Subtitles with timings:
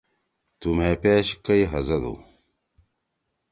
[0.59, 2.13] تُو مھے پیش کئی ہزَدُو؟